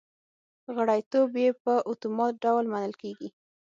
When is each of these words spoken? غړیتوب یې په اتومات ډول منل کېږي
غړیتوب 0.75 1.31
یې 1.43 1.49
په 1.63 1.73
اتومات 1.91 2.33
ډول 2.45 2.65
منل 2.73 2.93
کېږي 3.01 3.29